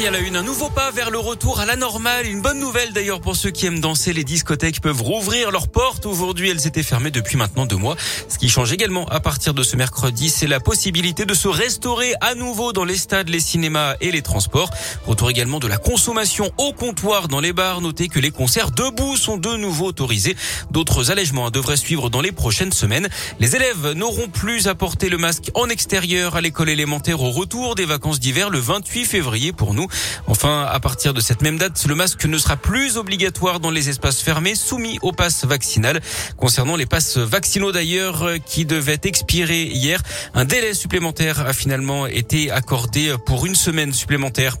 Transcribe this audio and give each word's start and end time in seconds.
Et 0.00 0.06
à 0.06 0.12
la 0.12 0.20
une, 0.20 0.36
un 0.36 0.44
nouveau 0.44 0.70
pas 0.70 0.92
vers 0.92 1.10
le 1.10 1.18
retour 1.18 1.58
à 1.58 1.66
la 1.66 1.74
normale. 1.74 2.24
Une 2.26 2.40
bonne 2.40 2.60
nouvelle 2.60 2.92
d'ailleurs 2.92 3.20
pour 3.20 3.34
ceux 3.34 3.50
qui 3.50 3.66
aiment 3.66 3.80
danser. 3.80 4.12
Les 4.12 4.22
discothèques 4.22 4.80
peuvent 4.80 5.02
rouvrir 5.02 5.50
leurs 5.50 5.66
portes. 5.66 6.06
Aujourd'hui, 6.06 6.50
elles 6.50 6.68
étaient 6.68 6.84
fermées 6.84 7.10
depuis 7.10 7.36
maintenant 7.36 7.66
deux 7.66 7.76
mois. 7.76 7.96
Ce 8.28 8.38
qui 8.38 8.48
change 8.48 8.72
également 8.72 9.06
à 9.06 9.18
partir 9.18 9.54
de 9.54 9.62
ce 9.64 9.74
mercredi, 9.74 10.30
c'est 10.30 10.46
la 10.46 10.60
possibilité 10.60 11.24
de 11.24 11.34
se 11.34 11.48
restaurer 11.48 12.14
à 12.20 12.36
nouveau 12.36 12.72
dans 12.72 12.84
les 12.84 12.96
stades, 12.96 13.28
les 13.28 13.40
cinémas 13.40 13.96
et 14.00 14.12
les 14.12 14.22
transports. 14.22 14.70
Retour 15.04 15.30
également 15.30 15.58
de 15.58 15.66
la 15.66 15.78
consommation 15.78 16.52
au 16.58 16.72
comptoir 16.72 17.26
dans 17.26 17.40
les 17.40 17.52
bars. 17.52 17.80
Notez 17.80 18.06
que 18.06 18.20
les 18.20 18.30
concerts 18.30 18.70
debout 18.70 19.16
sont 19.16 19.36
de 19.36 19.56
nouveau 19.56 19.86
autorisés. 19.86 20.36
D'autres 20.70 21.10
allègements 21.10 21.50
devraient 21.50 21.76
suivre 21.76 22.08
dans 22.08 22.20
les 22.20 22.32
prochaines 22.32 22.72
semaines. 22.72 23.08
Les 23.40 23.56
élèves 23.56 23.94
n'auront 23.96 24.28
plus 24.28 24.68
à 24.68 24.76
porter 24.76 25.08
le 25.08 25.18
masque 25.18 25.50
en 25.54 25.68
extérieur 25.68 26.36
à 26.36 26.40
l'école 26.40 26.68
élémentaire 26.68 27.20
au 27.20 27.30
retour 27.30 27.74
des 27.74 27.84
vacances 27.84 28.20
d'hiver 28.20 28.48
le 28.48 28.60
28 28.60 29.04
février 29.04 29.52
pour 29.52 29.74
nous. 29.74 29.87
Enfin, 30.26 30.66
à 30.70 30.80
partir 30.80 31.14
de 31.14 31.20
cette 31.20 31.42
même 31.42 31.58
date, 31.58 31.84
le 31.86 31.94
masque 31.94 32.24
ne 32.24 32.38
sera 32.38 32.56
plus 32.56 32.96
obligatoire 32.96 33.60
dans 33.60 33.70
les 33.70 33.88
espaces 33.88 34.20
fermés 34.20 34.54
soumis 34.54 34.98
au 35.02 35.12
pass 35.12 35.44
vaccinal. 35.44 36.00
Concernant 36.36 36.76
les 36.76 36.86
passes 36.86 37.18
vaccinaux 37.18 37.72
d'ailleurs, 37.72 38.22
euh, 38.22 38.38
qui 38.38 38.64
devaient 38.64 39.00
expirer 39.04 39.62
hier, 39.62 40.02
un 40.34 40.44
délai 40.44 40.74
supplémentaire 40.74 41.40
a 41.46 41.52
finalement 41.52 42.06
été 42.06 42.50
accordé 42.50 43.14
pour 43.26 43.46
une 43.46 43.54
semaine 43.54 43.92
supplémentaire. 43.92 44.56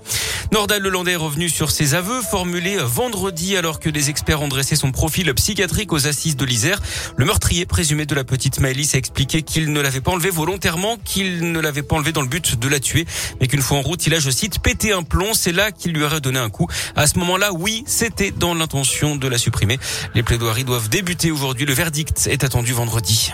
Nordal 0.50 0.82
Lelandais 0.82 1.12
est 1.12 1.16
revenu 1.16 1.50
sur 1.50 1.70
ses 1.70 1.94
aveux 1.94 2.22
formulés 2.22 2.78
vendredi 2.78 3.56
alors 3.56 3.80
que 3.80 3.90
des 3.90 4.08
experts 4.08 4.40
ont 4.40 4.48
dressé 4.48 4.76
son 4.76 4.92
profil 4.92 5.32
psychiatrique 5.34 5.92
aux 5.92 6.06
assises 6.06 6.36
de 6.36 6.44
l'Isère. 6.46 6.80
Le 7.16 7.26
meurtrier 7.26 7.66
présumé 7.66 8.06
de 8.06 8.14
la 8.14 8.24
petite 8.24 8.58
Maëlys 8.58 8.94
a 8.94 8.98
expliqué 8.98 9.42
qu'il 9.42 9.72
ne 9.72 9.80
l'avait 9.80 10.00
pas 10.00 10.12
enlevé 10.12 10.30
volontairement, 10.30 10.96
qu'il 11.04 11.52
ne 11.52 11.60
l'avait 11.60 11.82
pas 11.82 11.96
enlevé 11.96 12.12
dans 12.12 12.22
le 12.22 12.28
but 12.28 12.58
de 12.58 12.68
la 12.68 12.80
tuer, 12.80 13.04
mais 13.40 13.46
qu'une 13.46 13.60
fois 13.60 13.78
en 13.78 13.82
route, 13.82 14.06
il 14.06 14.14
a, 14.14 14.18
je 14.18 14.30
cite, 14.30 14.60
pété 14.60 14.92
un 14.92 15.02
plomb. 15.02 15.34
C'est 15.34 15.52
là 15.52 15.70
qu'il 15.70 15.92
lui 15.92 16.02
aurait 16.02 16.20
donné 16.20 16.38
un 16.38 16.48
coup. 16.48 16.66
À 16.96 17.06
ce 17.06 17.18
moment-là, 17.18 17.52
oui, 17.52 17.84
c'était 17.86 18.30
dans 18.30 18.54
l'intention 18.54 19.16
de 19.16 19.28
la 19.28 19.36
supprimer. 19.36 19.78
Les 20.14 20.22
plaidoiries 20.22 20.64
doivent 20.64 20.88
débuter 20.88 21.30
aujourd'hui. 21.30 21.66
Le 21.66 21.74
verdict 21.74 22.26
est 22.26 22.42
attendu 22.42 22.72
vendredi. 22.72 23.32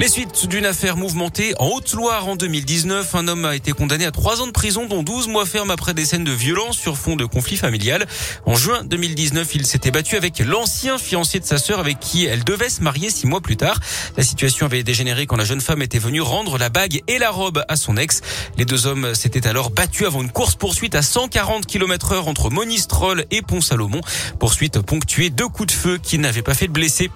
Les 0.00 0.08
suites 0.08 0.46
d'une 0.46 0.64
affaire 0.64 0.96
mouvementée 0.96 1.52
en 1.58 1.66
Haute-Loire 1.66 2.26
en 2.26 2.34
2019. 2.34 3.14
Un 3.16 3.28
homme 3.28 3.44
a 3.44 3.54
été 3.54 3.72
condamné 3.72 4.06
à 4.06 4.10
trois 4.10 4.40
ans 4.40 4.46
de 4.46 4.50
prison, 4.50 4.86
dont 4.86 5.02
12 5.02 5.28
mois 5.28 5.44
ferme 5.44 5.70
après 5.70 5.92
des 5.92 6.06
scènes 6.06 6.24
de 6.24 6.32
violence 6.32 6.78
sur 6.78 6.96
fond 6.96 7.16
de 7.16 7.26
conflit 7.26 7.58
familial. 7.58 8.06
En 8.46 8.54
juin 8.54 8.82
2019, 8.82 9.54
il 9.56 9.66
s'était 9.66 9.90
battu 9.90 10.16
avec 10.16 10.38
l'ancien 10.38 10.96
fiancé 10.96 11.38
de 11.38 11.44
sa 11.44 11.58
sœur 11.58 11.80
avec 11.80 12.00
qui 12.00 12.24
elle 12.24 12.44
devait 12.44 12.70
se 12.70 12.82
marier 12.82 13.10
six 13.10 13.26
mois 13.26 13.42
plus 13.42 13.58
tard. 13.58 13.78
La 14.16 14.22
situation 14.22 14.64
avait 14.64 14.82
dégénéré 14.82 15.26
quand 15.26 15.36
la 15.36 15.44
jeune 15.44 15.60
femme 15.60 15.82
était 15.82 15.98
venue 15.98 16.22
rendre 16.22 16.56
la 16.56 16.70
bague 16.70 17.02
et 17.06 17.18
la 17.18 17.28
robe 17.28 17.62
à 17.68 17.76
son 17.76 17.98
ex. 17.98 18.22
Les 18.56 18.64
deux 18.64 18.86
hommes 18.86 19.14
s'étaient 19.14 19.46
alors 19.46 19.68
battus 19.68 20.06
avant 20.06 20.22
une 20.22 20.32
course 20.32 20.54
poursuite 20.54 20.94
à 20.94 21.02
140 21.02 21.66
km 21.66 22.12
heure 22.12 22.26
entre 22.26 22.48
Monistrol 22.48 23.26
et 23.30 23.42
Pont-Salomon. 23.42 24.00
Poursuite 24.38 24.80
ponctuée 24.80 25.28
deux 25.28 25.48
coups 25.48 25.74
de 25.74 25.78
feu 25.78 25.98
qui 26.02 26.16
n'avaient 26.16 26.40
pas 26.40 26.54
fait 26.54 26.68
de 26.68 26.72
blessés. 26.72 27.10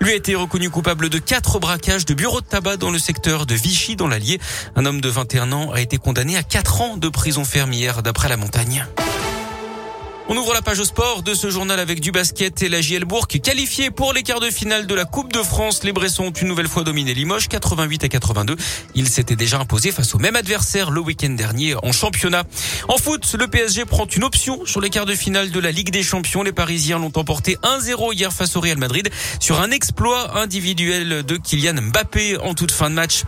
Lui 0.00 0.12
a 0.12 0.14
été 0.14 0.34
reconnu 0.34 0.70
coupable 0.70 1.10
de 1.10 1.18
quatre 1.18 1.58
braquages 1.58 2.06
de 2.06 2.21
bureau 2.22 2.40
de 2.40 2.46
tabac 2.46 2.76
dans 2.76 2.92
le 2.92 3.00
secteur 3.00 3.46
de 3.46 3.54
Vichy 3.56 3.96
dans 3.96 4.06
l'Allier. 4.06 4.38
Un 4.76 4.86
homme 4.86 5.00
de 5.00 5.08
21 5.08 5.50
ans 5.50 5.72
a 5.72 5.80
été 5.80 5.98
condamné 5.98 6.36
à 6.36 6.44
4 6.44 6.80
ans 6.80 6.96
de 6.96 7.08
prison 7.08 7.44
fermière 7.44 8.00
d'après 8.00 8.28
la 8.28 8.36
montagne. 8.36 8.86
On 10.32 10.36
ouvre 10.38 10.54
la 10.54 10.62
page 10.62 10.80
au 10.80 10.84
sport 10.86 11.22
de 11.22 11.34
ce 11.34 11.50
journal 11.50 11.78
avec 11.78 12.00
du 12.00 12.10
basket 12.10 12.62
et 12.62 12.70
la 12.70 12.80
JL 12.80 13.04
Bourg 13.04 13.26
qualifiée 13.28 13.90
pour 13.90 14.14
les 14.14 14.22
quarts 14.22 14.40
de 14.40 14.48
finale 14.48 14.86
de 14.86 14.94
la 14.94 15.04
Coupe 15.04 15.30
de 15.30 15.42
France. 15.42 15.84
Les 15.84 15.92
Bressons 15.92 16.24
ont 16.24 16.30
une 16.30 16.48
nouvelle 16.48 16.68
fois 16.68 16.84
dominé 16.84 17.12
Limoges 17.12 17.48
88 17.48 18.04
à 18.04 18.08
82. 18.08 18.56
Ils 18.94 19.10
s'étaient 19.10 19.36
déjà 19.36 19.58
imposés 19.58 19.92
face 19.92 20.14
au 20.14 20.18
même 20.18 20.34
adversaire 20.34 20.90
le 20.90 21.02
week-end 21.02 21.28
dernier 21.28 21.74
en 21.82 21.92
championnat. 21.92 22.44
En 22.88 22.96
foot, 22.96 23.36
le 23.38 23.46
PSG 23.46 23.84
prend 23.84 24.06
une 24.06 24.24
option 24.24 24.64
sur 24.64 24.80
les 24.80 24.88
quarts 24.88 25.04
de 25.04 25.14
finale 25.14 25.50
de 25.50 25.60
la 25.60 25.70
Ligue 25.70 25.90
des 25.90 26.02
Champions. 26.02 26.42
Les 26.42 26.52
Parisiens 26.52 26.98
l'ont 26.98 27.12
emporté 27.14 27.58
1-0 27.62 28.14
hier 28.14 28.32
face 28.32 28.56
au 28.56 28.60
Real 28.62 28.78
Madrid 28.78 29.10
sur 29.38 29.60
un 29.60 29.70
exploit 29.70 30.38
individuel 30.38 31.24
de 31.24 31.36
Kylian 31.36 31.74
Mbappé 31.74 32.38
en 32.38 32.54
toute 32.54 32.70
fin 32.72 32.88
de 32.88 32.94
match. 32.94 33.24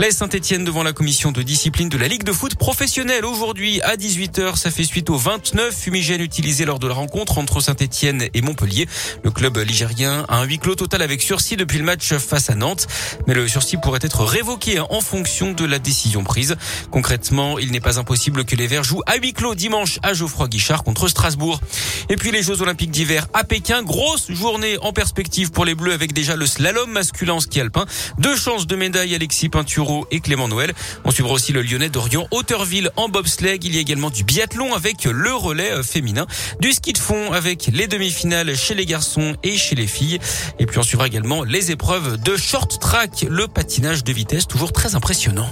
La 0.00 0.10
Saint-Etienne 0.10 0.64
devant 0.64 0.82
la 0.82 0.92
commission 0.92 1.30
de 1.30 1.42
discipline 1.42 1.88
de 1.88 1.98
la 1.98 2.08
Ligue 2.08 2.24
de 2.24 2.32
foot 2.32 2.56
professionnelle 2.56 3.24
aujourd'hui 3.24 3.80
à 3.82 3.94
18h. 3.94 4.56
Ça 4.56 4.72
fait 4.72 4.82
suite 4.82 5.08
aux 5.08 5.18
29 5.18 5.72
fumigènes 5.72 6.20
utilisés 6.20 6.47
lors 6.64 6.78
de 6.78 6.88
la 6.88 6.94
rencontre 6.94 7.38
entre 7.38 7.60
Saint-Etienne 7.60 8.28
et 8.32 8.40
Montpellier. 8.40 8.88
Le 9.22 9.30
club 9.30 9.58
ligérien 9.58 10.24
a 10.28 10.38
un 10.38 10.44
huis 10.44 10.58
clos 10.58 10.74
total 10.74 11.02
avec 11.02 11.20
sursis 11.20 11.56
depuis 11.56 11.78
le 11.78 11.84
match 11.84 12.14
face 12.14 12.48
à 12.48 12.54
Nantes. 12.54 12.86
Mais 13.26 13.34
le 13.34 13.46
sursis 13.46 13.76
pourrait 13.76 13.98
être 14.02 14.24
révoqué 14.24 14.80
en 14.80 15.00
fonction 15.00 15.52
de 15.52 15.64
la 15.64 15.78
décision 15.78 16.24
prise. 16.24 16.56
Concrètement, 16.90 17.58
il 17.58 17.70
n'est 17.70 17.80
pas 17.80 17.98
impossible 17.98 18.44
que 18.44 18.56
les 18.56 18.66
Verts 18.66 18.84
jouent 18.84 19.02
à 19.06 19.16
huis 19.16 19.34
clos 19.34 19.54
dimanche 19.54 19.98
à 20.02 20.14
Geoffroy 20.14 20.48
Guichard 20.48 20.84
contre 20.84 21.08
Strasbourg. 21.08 21.60
Et 22.08 22.16
puis 22.16 22.30
les 22.30 22.42
Jeux 22.42 22.62
Olympiques 22.62 22.90
d'hiver 22.90 23.26
à 23.34 23.44
Pékin. 23.44 23.82
Grosse 23.82 24.30
journée 24.30 24.78
en 24.80 24.92
perspective 24.92 25.50
pour 25.50 25.64
les 25.64 25.74
Bleus 25.74 25.92
avec 25.92 26.12
déjà 26.12 26.34
le 26.34 26.46
slalom 26.46 26.90
masculin 26.90 27.34
en 27.34 27.40
ski 27.40 27.60
alpin. 27.60 27.84
Deux 28.18 28.36
chances 28.36 28.66
de 28.66 28.74
médaille 28.74 29.14
Alexis 29.14 29.50
Pinturo 29.50 30.06
et 30.10 30.20
Clément 30.20 30.48
Noël. 30.48 30.72
On 31.04 31.10
suivra 31.10 31.34
aussi 31.34 31.52
le 31.52 31.62
Lyonnais 31.62 31.90
d'Orient 31.90 32.26
Hauteurville 32.30 32.90
en 32.96 33.08
bobsleigh. 33.08 33.58
Il 33.62 33.74
y 33.74 33.78
a 33.78 33.80
également 33.80 34.10
du 34.10 34.24
biathlon 34.24 34.74
avec 34.74 35.04
le 35.04 35.34
relais 35.34 35.72
euh, 35.72 35.82
féminin, 35.82 36.26
du 36.60 36.72
ski 36.72 36.92
de 36.92 36.98
fond 36.98 37.32
avec 37.32 37.70
les 37.72 37.86
demi-finales 37.86 38.56
chez 38.56 38.74
les 38.74 38.86
garçons 38.86 39.36
et 39.42 39.56
chez 39.56 39.74
les 39.74 39.86
filles. 39.86 40.18
Et 40.58 40.66
puis 40.66 40.78
on 40.78 40.82
suivra 40.82 41.06
également 41.06 41.44
les 41.44 41.70
épreuves 41.70 42.20
de 42.20 42.36
short 42.36 42.80
track, 42.80 43.26
le 43.28 43.48
patinage 43.48 44.04
de 44.04 44.12
vitesse 44.12 44.46
toujours 44.46 44.72
très 44.72 44.94
impressionnant. 44.94 45.48